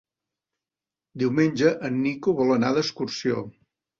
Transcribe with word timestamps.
Diumenge 1.23 1.73
en 1.89 2.01
Nico 2.07 2.35
vol 2.41 2.53
anar 2.57 2.71
d'excursió. 2.79 3.45